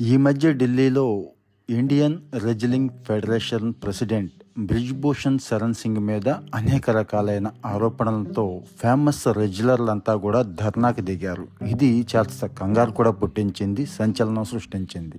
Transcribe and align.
ఈ 0.00 0.16
మధ్య 0.16 0.52
ఢిల్లీలో 0.52 1.24
Indian 1.70 2.18
wrestling 2.34 2.88
federation 3.08 3.72
president 3.72 4.32
Brij Bhushan 4.58 5.38
Sharan 5.38 5.74
Singh 5.74 5.96
మీద 5.96 6.28
అనేక 6.28 6.90
రకాలైన 6.90 7.50
ఆరోపణలతో 7.66 8.62
ఫేమస్ 8.82 9.28
రెజ్యులర్లంతా 9.28 10.16
కూడా 10.16 10.42
ధర్నాకు 10.42 11.00
దిగారు. 11.00 11.46
ఇది 11.68 12.06
చాలా 12.16 12.46
కంగారు 12.46 12.90
కూడా 12.90 13.10
పుట్టించింది 13.10 13.86
సంచలనం 13.86 14.44
సృష్టించింది. 14.44 15.18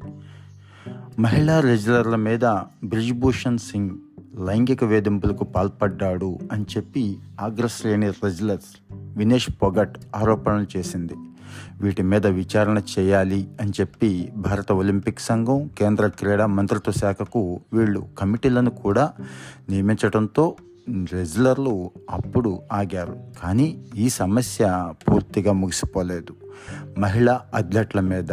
మహిళా 1.19 1.59
రెజ్యులర్ల 1.59 2.15
మీద 2.15 2.45
బ్రిజ్భూషణ్ 2.83 3.57
సింగ్ 3.57 3.91
లైంగిక 4.35 4.83
వేధింపులకు 4.83 5.43
పాల్పడ్డాడు 5.43 6.39
అని 6.51 6.65
చెప్పి 6.77 7.17
అగ్రశ్రేణి 7.39 8.09
రెజ్లర్స్ 8.09 8.93
వినేష్ 9.17 9.49
పొగట్ 9.63 9.97
ఆరోపణలు 10.15 10.77
చేసింది. 10.77 11.13
వీటి 11.81 12.01
మీద 12.01 12.27
విచారణ 12.27 12.81
చేయాలి 12.99 13.47
అని 13.61 13.71
చెప్పి 13.79 14.31
భారత 14.35 14.71
ఒలింపిక్ 14.71 15.19
సంఘం 15.19 15.69
కేంద్ర 15.77 16.07
క్రీడా 16.07 16.45
మంత్రిత్వ 16.45 16.91
శాఖకు 16.91 17.59
వీళ్ళు 17.73 18.07
కమిటీలను 18.17 18.69
కూడా 18.69 19.11
నియమించడంతో 19.69 20.55
రెజ్లర్లు 21.13 21.91
అప్పుడు 22.09 22.59
ఆగారు. 22.73 23.17
కానీ 23.43 23.85
ఈ 23.95 24.09
సమస్య 24.09 24.89
పూర్తిగా 25.09 25.53
ముగిసిపోలేదు. 25.53 26.33
మహిళా 26.97 27.41
అథ్లెట్ల 27.55 27.99
మీద 27.99 28.31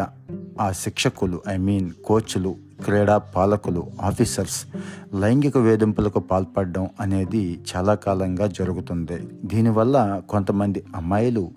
ఆ 0.61 0.73
శిక్షకులు 0.73 1.43
ఐ 1.49 1.57
మీన్ 1.57 1.91
కోచ్లు 2.07 2.57
క్రీడా 2.85 3.19
పాలకులు 3.19 3.87
ఆఫీసర్స్ 4.03 4.67
లైంగిక 5.15 5.59
వేధింపులకు 5.59 6.19
పాల్పడడం 6.19 6.89
అనేది 7.01 7.59
చాలా 7.71 7.95
కాలంగా 7.95 8.47
జరుగుతుంది. 8.47 9.29
దీనివల్ల 9.45 10.23
కొంతమంది 10.29 10.85
అమ్మాయిలు 10.97 11.51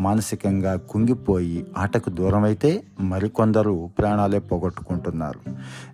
మానసికంగా 0.00 0.76
కుంగిపోయి 0.76 1.66
ఆటకు 1.78 2.10
దూరమైతే 2.10 2.84
మరికొందరు 3.00 3.90
ప్రాణాలే 3.98 4.38
పోగొట్టుకుంటున్నారు. 4.38 5.40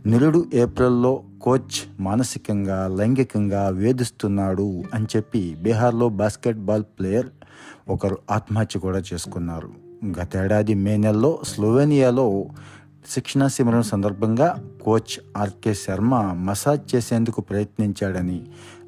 నిరుడు 0.08 0.46
ఏప్రిల్లో 0.54 1.22
కోచ్ 1.42 2.02
మానసికంగా 2.02 2.88
లైంగికంగా 2.88 3.68
వేధిస్తున్నాడు 3.68 4.82
అని 4.94 5.06
చెప్పి 5.16 5.56
బీహార్లో 5.62 6.08
బాస్కెట్బాల్ 6.08 6.84
ప్లేయర్ 6.84 7.26
ఒకరు 7.88 8.18
ఆత్మహత్య 8.30 8.80
కూడా 8.80 9.02
చేసుకున్నారు. 9.12 9.87
గతేడాది 10.06 10.74
మే 10.74 10.96
నెలలో 10.96 11.38
స్లోవేనియాలో 11.44 12.46
శిక్షణ 13.10 13.46
శిబిరం 13.46 13.82
సందర్భంగా 13.82 14.64
కోచ్ 14.82 15.20
ఆర్కే 15.36 15.74
శర్మ 15.74 16.14
మసాజ్ 16.20 16.96
చేసేందుకు 16.96 17.40
ప్రయత్నించాడని 17.40 18.42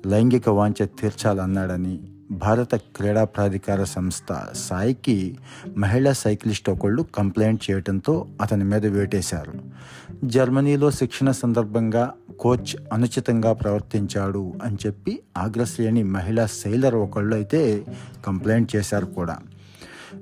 లైంగిక 0.06 0.48
వాంఛ 0.48 0.86
తీర్చాలన్నాడని 0.86 2.00
భారత 2.30 2.74
క్రీడా 2.74 3.24
ప్రాధికార 3.24 3.84
సంస్థ 3.84 4.46
సాయికి 4.54 5.38
మహిళా 5.76 6.12
సైక్లిస్ట్ 6.12 6.70
ఒకళ్ళు 6.70 7.02
కంప్లైంట్ 7.02 7.70
చేయడంతో 7.70 8.26
అతని 8.40 8.64
మీద 8.64 8.86
వేటేశారు. 8.86 9.52
జర్మనీలో 10.24 10.90
శిక్షణ 10.90 11.30
సందర్భంగా 11.30 12.12
కోచ్ 12.40 12.76
అనుచితంగా 12.92 13.52
ప్రవర్తించాడు 13.52 14.52
అని 14.62 14.76
చెప్పి 14.86 15.20
ఆగ్రశ్రేణి 15.38 16.02
మహిళా 16.02 16.46
సెయిలర్ 16.46 16.94
ఒకళ్ళు 16.94 17.34
అయితే 17.34 17.84
కంప్లైంట్ 18.26 18.76
చేశారు 18.76 19.06
కూడా. 19.06 19.36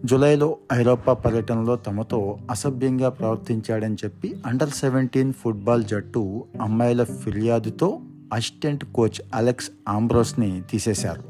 జూలైలో 0.05 0.56
ఐరోపా 0.72 1.12
పర్యటనలో 1.12 1.77
తమతో 1.77 2.39
అసభ్యంగా 2.50 3.08
ప్రవర్తించాడని 3.08 3.94
చెప్పి 3.94 4.34
అండర్ 4.47 4.70
సెవెంటీన్ 4.70 5.33
ఫుట్బాల్ 5.33 5.84
జట్టు 5.84 6.44
అమ్మాయిల 6.62 7.05
ఫిర్యాదుతో 7.05 8.00
అసిస్టెంట్ 8.33 8.84
కోచ్ 8.84 9.20
అలెక్స్ 9.34 9.70
ఆంబ్రోస్ని 9.89 10.62
తీసేశారు. 10.70 11.22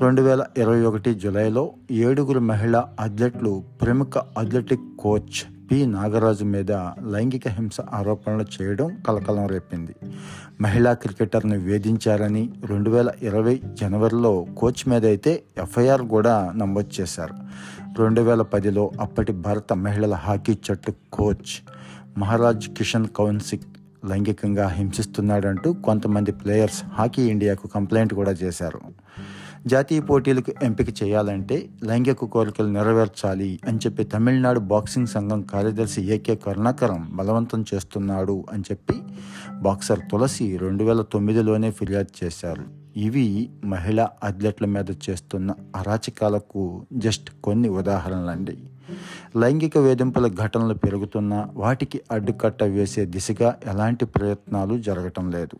రెండు 0.00 0.22
వేల 0.22 0.44
ఇరవై 0.58 0.82
ఒకటి 0.82 1.14
జూలైలో 1.14 1.72
ఏడుగురు 1.90 2.40
మహిళా 2.40 2.88
అథ్లెట్లు 3.00 3.64
ప్రముఖ 3.82 4.18
అథ్లెటిక్ 4.38 4.98
కోచ్ 4.98 5.59
పి. 5.70 5.86
నాగరాజు 5.86 6.44
మీద 6.44 6.72
లైంగిక 7.06 7.48
హింస 7.48 7.80
ఆరోపణలు 7.80 8.62
చేయడం 8.62 8.96
కలకలం 9.08 9.46
రేపింది. 9.46 9.94
మహిళా 10.60 10.92
క్రికెటర్ని 10.92 11.56
వేధించారని 11.58 12.50
రెండు 12.66 12.90
వేల 12.90 13.10
ఇరవై 13.22 13.60
జనవరిలో 13.80 14.46
కోచ్ 14.58 14.88
మీద 14.88 15.06
అయితే 15.06 15.42
ఎఫ్ఐఆర్ 15.58 16.02
కూడా 16.02 16.52
నమోదు 16.56 17.00
చేశారు. 17.00 17.34
రెండు 17.98 18.20
వేల 18.20 18.42
పదిలో 18.42 18.90
అప్పటి 19.00 19.32
భారత 19.32 19.72
మహిళల 19.72 20.14
హాకీ 20.14 20.54
జట్టు 20.54 20.92
కోచ్ 21.12 21.52
మహారాజ్ 22.18 22.68
కిషన్ 22.68 23.08
కౌన్సిక్ 23.08 23.62
లైంగికంగా 24.04 24.68
హింసిస్తున్నాడంటూ 24.68 25.72
కొంతమంది 25.72 26.32
ప్లేయర్స్ 26.32 26.82
హాకీ 26.84 27.22
ఇండియాకు 27.22 27.68
కంప్లైంట్ 27.68 28.14
కూడా 28.14 28.30
చేశారు. 28.30 28.80
జాతీయ 29.66 30.00
పోటీలకు 30.00 30.52
ఎంపిక 30.62 31.02
చేయాలంటే 31.02 31.70
లైంగిక 31.84 32.24
కోరికలు 32.24 32.66
నెరవేర్చాలి 32.66 33.60
అని 33.68 33.78
చెప్పి 33.78 34.04
తమిళనాడు 34.04 34.60
బాక్సింగ్ 34.60 35.06
సంఘం 35.06 35.42
కార్యదర్శి 35.42 36.02
ఏకే 36.02 36.34
కరుణాకరం 36.34 37.10
బలవంతం 37.14 37.64
చేస్తున్నాడు 37.74 38.44
అని 38.52 38.62
చెప్పి 38.62 38.94
బాక్సర్ 39.52 40.00
తులసి 40.12 40.56
రెండు 40.56 40.84
వేల 40.84 41.02
తొమ్మిదిలోనే 41.02 41.70
ఫిర్యాదు 41.70 42.24
చేశారు. 42.24 42.64
ఇవి 42.96 43.50
మహిళా 43.64 44.08
అథ్లెట్ల 44.24 44.66
మీద 44.66 44.90
చేస్తున్న 45.10 45.54
అరాచకాలకు 45.76 46.86
జస్ట్ 46.92 47.30
కొన్ని 47.44 47.68
ఉదాహరణలండి. 47.68 48.58
లైంగిక 49.36 49.78
వేధింపుల 49.78 50.28
ఘటనలు 50.28 50.74
పెరుగుతున్నా 50.74 51.48
వాటికి 51.54 52.00
అడ్డుకట్ట 52.12 52.62
వేసే 52.62 53.04
దిశగా 53.06 53.56
ఎలాంటి 53.66 54.04
ప్రయత్నాలు 54.04 54.78
జరగటం 54.78 55.30
లేదు. 55.30 55.58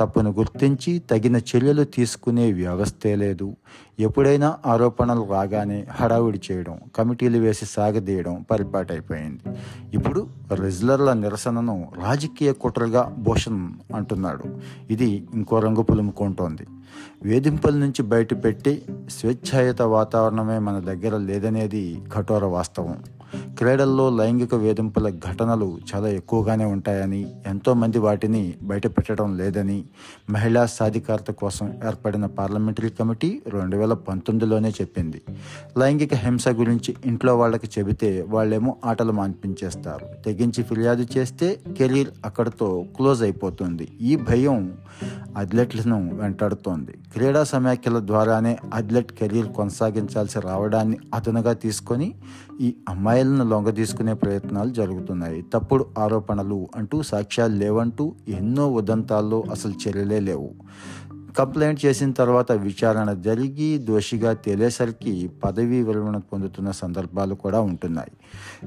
తప్పును 0.00 0.30
గుర్తించి 0.30 0.98
తగిన 0.98 1.36
చర్యలు 1.36 1.84
తీసుకునే 1.84 2.52
వ్యవస్థే 2.52 3.16
లేదు. 3.16 3.56
ఎప్పుడైనా 4.00 4.58
ఆరోపణలు 4.66 5.26
రాగానే 5.30 5.86
హడావిడి 5.90 6.40
చేయడం 6.50 6.78
కమిటీలు 6.96 7.38
వేసి 7.38 7.64
సాగదీయడం 7.66 8.44
పరిపాటైపోయింది. 8.50 9.56
ఇప్పుడు 9.94 10.26
రెజ్లర్ల 10.54 11.12
నిరసనను 11.12 11.88
రాజకీయ 12.04 12.52
కుట్రగా 12.52 13.14
భూషణ్ 13.18 13.68
అంటున్నాడు. 13.94 14.44
ఇది 14.90 15.26
ఇంకో 15.34 15.58
రంగు 15.60 15.82
పులుముకుంటోంది 15.82 16.66
వేధింపుల 17.22 17.74
నుంచి 17.74 18.02
బయటపెట్టి 18.02 18.82
స్వేచ్ఛాయుత 19.08 19.82
వాతావరణమే 19.82 20.58
మన 20.58 20.78
దగ్గర 20.78 21.16
లేదనేది 21.16 22.00
కఠోర 22.12 22.44
వాస్తవం. 22.44 22.98
క్రీడల్లో 23.36 24.10
లైంగిక 24.10 24.54
వేధింపుల 24.54 25.08
ఘటనలు 25.08 25.78
చాలా 25.94 26.08
ఎక్కువగానే 26.08 26.64
ఉంటాయని 26.64 27.26
ఎంతోమంది 27.46 27.98
వాటిని 27.98 28.54
బయటపెట్టడం 28.62 29.36
లేదని 29.36 29.84
మహిళా 30.30 30.66
సాధికారత 30.66 31.30
కోసం 31.30 31.74
ఏర్పడిన 31.86 32.26
పార్లమెంటరీ 32.26 32.90
కమిటీ 32.90 33.42
రెండు 33.48 33.76
వేల 33.76 33.92
పంతొమ్మిదిలోనే 33.92 34.68
చెప్పింది. 34.68 35.22
లైంగిక 35.78 36.14
హింస 36.14 36.48
గురించి 36.48 36.96
ఇంట్లో 37.06 37.38
వాళ్ళకి 37.38 37.68
చెబితే 37.78 38.26
వాళ్ళేమో 38.28 38.76
ఆటలు 38.84 39.12
మాన్పించేస్తారు. 39.12 40.22
తెగించి 40.24 40.62
ఫిర్యాదు 40.62 41.06
చేస్తే 41.16 41.60
కెరీర్ 41.78 42.08
అక్కడితో 42.24 42.84
క్లోజ్ 42.96 43.22
అయిపోతుంది. 43.22 43.88
ఈ 44.00 44.16
భయం 44.16 44.72
అథ్లెట్లను 45.36 46.10
వెంటాడుతోంది. 46.12 46.92
క్రీడా 46.92 47.44
సమాఖ్యల 47.44 47.98
ద్వారానే 48.06 48.58
అథ్లెట్ 48.74 49.12
కెరీర్ 49.12 49.46
కొనసాగించాల్సి 49.46 50.40
రావడాన్ని 50.40 50.96
అదనుగా 51.14 51.52
తీసుకొని 51.52 52.14
ఈ 52.60 52.74
అమ్మాయి 52.88 53.17
లొంగ 53.22 53.70
తీసుకునే 53.70 54.14
ప్రయత్నాలు 54.14 54.70
జరుగుతున్నాయి. 54.70 55.42
తప్పుడు 55.42 55.86
ఆరోపణలు 55.98 56.68
అంటూ 56.76 57.02
సాక్ష్యాలు 57.02 57.54
లేవంటూ 57.56 58.12
ఎన్నో 58.28 58.70
ఉదంతాల్లో 58.70 59.44
అసలు 59.50 59.74
చర్యలే 59.88 60.20
లేవు. 60.20 60.50
కంప్లైంట్ 61.38 61.84
చేసిన 61.84 62.10
తర్వాత 62.12 62.52
విచారణ 62.52 63.12
జరిగి 63.12 63.78
దోషిగా 63.78 64.32
తేలేసరికి 64.32 65.30
పదవీ 65.44 65.82
విరమణ 65.82 66.16
పొందుతున్న 66.16 66.70
సందర్భాలు 66.70 67.34
కూడా 67.34 67.60
ఉంటున్నాయి. 67.60 68.12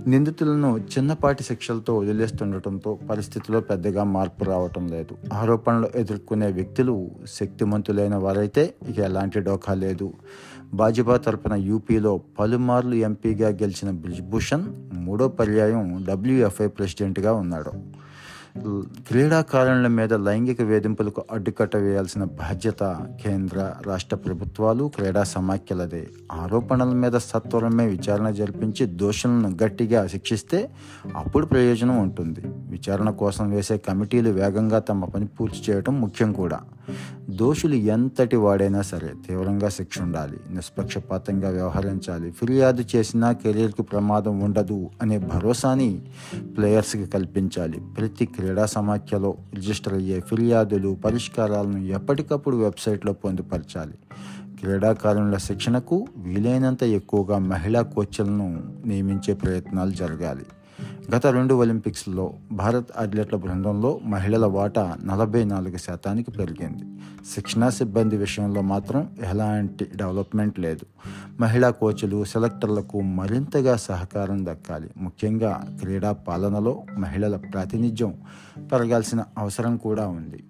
నిందితులను 0.07 0.77
చిన్నపాటి 0.77 1.43
శిక్షలతో 1.43 1.97
వదిలేస్తుండటంతో 1.97 2.99
పరిస్థితిలో 3.09 3.61
పెద్దగా 3.61 4.03
మార్పు 4.03 4.43
రావటం 4.43 4.87
లేదు. 4.87 5.15
ఆరోపణలు 5.33 5.89
ఎదుర్కొనే 5.95 6.51
వ్యక్తులు 6.51 7.11
శక్తిమంతులైన 7.33 8.15
వారైతే 8.15 8.73
ఇక 8.89 8.99
ఎలాంటి 8.99 9.39
డోకా 9.39 9.73
లేదు. 9.73 10.13
భాజపా 10.73 11.17
తరపున 11.17 11.53
యూపీలో 11.53 12.21
పలుమార్లు 12.39 12.95
ఎంపీగా 12.95 13.47
గెలిచిన 13.47 13.91
బ్రిజ్భూషణ్ 13.91 14.67
మూడో 14.93 15.27
పర్యాయం 15.27 16.05
డబ్ల్యూఎఫ్ఐ 16.07 16.67
ప్రెసిడెంట్గా 16.67 17.33
ఉన్నాడు. 17.33 17.73
క్రీడాకారుల 19.07 19.87
మీద 19.87 20.13
లైంగిక 20.13 20.61
వేధింపులకు 20.61 21.23
అడ్డుకట్ట 21.31 21.77
వేయాల్సిన 21.77 22.23
బాధ్యత 22.23 22.97
కేంద్ర 23.25 23.73
రాష్ట్ర 23.85 24.15
ప్రభుత్వాలు 24.15 24.91
క్రీడా 24.95 25.23
సమాఖ్యలదే. 25.23 26.07
ఆరోపణల 26.31 26.93
మీద 26.93 27.11
సత్వరమే 27.11 27.87
విచారణ 27.87 28.29
జరిపించి 28.29 28.85
దోషులను 28.85 29.57
గట్టిగా 29.63 30.07
శిక్షిస్తే 30.07 30.69
అప్పుడు 31.15 31.45
ప్రయోజనం 31.45 31.97
ఉంటుంది. 31.97 32.41
విచారణ 32.45 33.09
కోసం 33.09 33.49
వేసే 33.49 33.77
కమిటీలు 33.77 34.29
వేగంగా 34.29 34.79
తమ 34.79 35.05
పని 35.05 35.27
పూర్తి 35.27 35.71
చేయడం 35.71 36.01
ముఖ్యం 36.01 36.33
కూడా. 36.33 36.59
దోషులు 37.29 37.75
ఎంతటి 37.75 38.35
వాడైనా 38.35 38.81
సరే 38.81 39.09
తీవ్రంగా 39.27 39.69
శిక్ష 39.69 40.01
ఉండాలి 40.01 40.37
నిష్పక్షపాతంగా 40.51 41.49
వ్యవహరించాలి. 41.49 42.31
ఫిర్యాదు 42.31 42.83
చేసినా 42.95 43.31
కెరీర్కి 43.31 43.83
ప్రమాదం 43.83 44.39
ఉండదు 44.39 44.89
అనే 45.01 45.17
భరోసాని 45.17 46.01
ప్లేయర్స్కి 46.57 47.05
కల్పించాలి. 47.05 47.79
ప్రతి 47.97 48.25
క్రీడా 48.25 48.65
సమాఖ్యలో 48.65 49.37
రిజిస్టర్ 49.55 49.93
అయ్యే 49.93 50.19
ఫిర్యాదులు 50.19 50.97
పరిష్కారాలను 51.05 51.77
ఎప్పటికప్పుడు 51.77 52.57
వెబ్సైట్లో 52.57 53.13
పొందుపరచాలి. 53.13 53.93
క్రీడాకారుల 54.59 55.37
శిక్షణకు 55.37 56.07
వీలైనంత 56.17 56.83
ఎక్కువగా 56.83 57.37
మహిళా 57.37 57.81
కోచ్లను 57.81 58.73
నియమించే 58.85 59.33
ప్రయత్నాలు 59.33 59.91
జరగాలి. 59.91 60.45
గత 61.15 61.27
రెండు 61.27 61.53
ఒలింపిక్స్లో 61.53 62.33
భారత్ 62.51 62.87
అథ్లెట్ల 62.97 63.35
బృందంలో 63.35 63.99
మహిళల 64.05 64.45
వాటా 64.45 64.97
నలభై 65.03 65.43
నాలుగు 65.43 65.77
శాతానికి 65.77 66.31
పెరిగింది. 66.31 66.83
శిక్షణా 67.33 67.69
సిబ్బంది 67.69 68.17
విషయంలో 68.17 68.61
మాత్రం 68.61 69.09
ఎలాంటి 69.25 69.87
డెవలప్మెంట్ 69.95 70.59
లేదు. 70.59 70.85
మహిళా 71.39 71.69
కోచ్లు 71.69 72.23
సెలెక్టర్లకు 72.23 73.01
మరింతగా 73.01 73.75
సహకారం 73.75 74.45
దక్కాలి. 74.45 74.89
ముఖ్యంగా 74.97 75.77
క్రీడా 75.79 76.11
పాలనలో 76.11 76.83
మహిళల 76.97 77.35
ప్రాతినిధ్యం 77.35 78.13
పెరగాల్సిన 78.71 79.23
అవసరం 79.37 79.77
కూడా 79.77 80.07
ఉంది. 80.07 80.43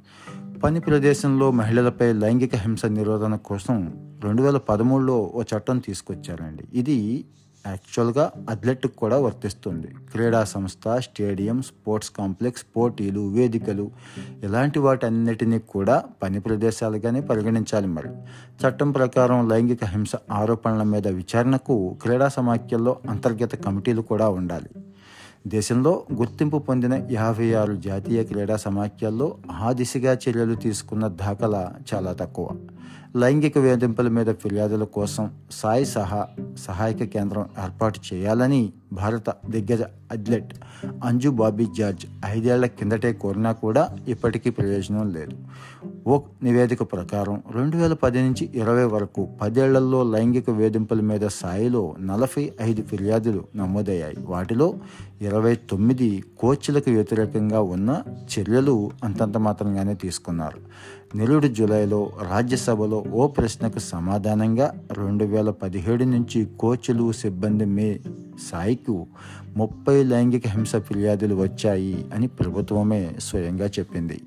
పని 0.64 0.80
ప్రదేశంలో 0.80 1.52
మహిళలపై 1.52 2.14
లైంగిక 2.14 2.56
హింస 2.56 2.86
నిరోధన 2.86 3.36
కోసం 3.36 3.94
రెండు 4.24 4.44
వేల 4.44 4.58
పదమూడులో 4.58 5.32
ఓ 5.36 5.42
చట్టం 5.42 5.80
తీసుకొచ్చారండి. 5.80 6.64
ఇది 6.74 7.26
యాక్చువల్గా 7.68 8.32
అథ్లెట్కి 8.50 8.94
కూడా 8.94 9.18
వర్తిస్తుంది. 9.20 9.88
క్రీడా 9.88 10.44
సంస్థ 10.44 10.98
స్టేడియం 10.98 11.62
స్పోర్ట్స్ 11.62 12.12
కాంప్లెక్స్ 12.12 12.66
పోటీలు 12.78 13.28
వేదికలు 13.30 13.92
ఇలాంటి 14.44 14.80
వాటన్నిటినీ 14.80 15.60
కూడా 15.60 16.04
పని 16.24 16.40
ప్రదేశాలుగానే 16.40 17.22
పరిగణించాలి 17.22 17.88
మరి. 17.88 18.10
చట్టం 18.64 18.92
ప్రకారం 18.92 19.50
లైంగిక 19.50 19.86
హింస 19.86 20.12
ఆరోపణల 20.32 20.84
మీద 20.84 21.08
విచారణకు 21.08 21.98
క్రీడా 22.02 22.28
సమాఖ్యల్లో 22.28 23.00
అంతర్గత 23.10 23.56
కమిటీలు 23.56 24.02
కూడా 24.02 24.30
ఉండాలి. 24.30 24.70
దేశంలో 25.48 26.04
గుర్తింపు 26.14 26.58
పొందిన 26.58 27.08
యాభై 27.12 27.54
ఆరు 27.54 27.76
జాతీయ 27.76 28.24
క్రీడా 28.24 28.56
సమాఖ్యల్లో 28.56 29.38
ఆ 29.52 29.72
దిశగా 29.72 30.14
చర్యలు 30.14 30.56
తీసుకున్న 30.56 31.08
దాఖలా 31.08 31.74
చాలా 31.94 32.14
తక్కువ. 32.14 32.50
లైంగిక 33.16 33.58
వేధింపుల 33.58 34.08
మీద 34.08 34.28
ఫిర్యాదుల 34.34 34.84
కోసం 34.84 35.32
సాయి 35.52 35.86
సహా 35.86 36.28
సహాయక 36.58 37.04
కేంద్రం 37.04 37.46
ఏర్పాటు 37.64 38.00
చేయాలని 38.14 38.74
భారత 38.94 39.30
దిగ్గజ 39.50 39.82
అథ్లెట్ 40.12 40.54
అంజు 41.04 41.30
బాబీ 41.30 41.68
జార్జ్ 41.78 42.06
ఐదేళ్ళ 42.26 42.66
కిందటే 42.66 43.14
కోరినా 43.14 43.52
కూడా 43.52 43.98
ఇప్పటికీ 44.08 44.50
ప్రయోజనం 44.50 45.14
లేదు. 45.14 45.38
ఓ 46.08 46.22
నివేదిక 46.44 46.84
ప్రకారం 46.84 47.44
రెండు 47.52 47.78
వేల 47.78 47.94
పది 47.94 48.20
నుంచి 48.22 48.50
ఇరవై 48.56 48.84
వరకు 48.84 49.28
పదేళ్ళలో 49.42 50.04
లైంగిక 50.04 50.50
వేధింపుల 50.50 51.02
మీద 51.02 51.22
స్థాయిలో 51.22 51.96
నలభై 52.00 52.52
ఐదు 52.62 52.82
ఫిర్యాదులు 52.82 53.44
నమోదయ్యాయి. 53.56 54.18
వాటిలో 54.20 54.74
ఇరవై 55.22 55.56
తొమ్మిది 55.56 56.24
కోచ్లకు 56.40 56.92
వ్యతిరేకంగా 56.92 57.62
ఉన్న 57.62 58.04
చర్యలు 58.40 58.92
అంతంత 59.04 59.38
మాత్రంగానే 59.38 59.94
తీసుకున్నారు. 59.94 60.58
నిరుడు 61.16 61.48
జులైలో 61.48 62.12
రాజ్యసభలో 62.30 63.04
ఓ 63.12 63.28
ప్రశ్నకు 63.28 63.80
సమాధానంగా 63.80 64.74
రెండు 64.92 65.26
వేల 65.26 65.50
పదిహేడు 65.50 66.04
నుంచి 66.04 66.48
కోచ్లు 66.60 67.12
సిబ్బంది 67.12 67.66
మే 67.66 68.00
సాయికు 68.52 69.08
ముప్పై 69.56 70.04
లైంగిక 70.04 70.48
హింస 70.48 70.76
ఫిర్యాదులు 70.76 71.36
వచ్చాయి 71.36 72.06
అని 72.14 72.28
ప్రభుత్వమే 72.28 73.12
స్వయంగా 73.20 73.68
చెప్పింది. 73.68 74.22